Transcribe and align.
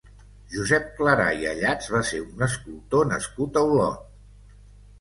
Josep 0.53 0.87
Clarà 0.99 1.27
i 1.41 1.45
Ayats 1.51 1.91
va 1.97 2.01
ser 2.13 2.23
un 2.25 2.43
escultor 2.49 3.07
nascut 3.13 3.63
a 3.63 3.67
Olot. 3.71 4.61